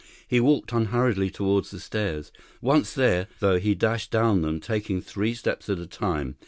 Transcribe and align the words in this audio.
He 0.27 0.39
walked 0.39 0.71
unhurriedly 0.73 1.29
toward 1.29 1.65
the 1.65 1.79
stairs. 1.79 2.31
Once 2.59 2.91
there, 2.93 3.27
though, 3.39 3.59
he 3.59 3.75
dashed 3.75 4.09
down 4.09 4.41
them, 4.41 4.59
taking 4.59 4.99
three 4.99 5.35
steps 5.35 5.69
at 5.69 5.77
a 5.77 5.85
time. 5.85 6.37